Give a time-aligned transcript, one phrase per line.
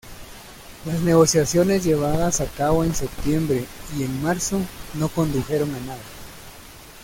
[0.85, 3.65] Las negociaciones llevadas a cabo en septiembre
[3.95, 4.59] y en marzo
[4.95, 6.01] no condujeron a nada.